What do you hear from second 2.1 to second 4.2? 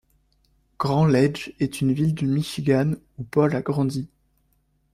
du Michigan où Paul a grandi.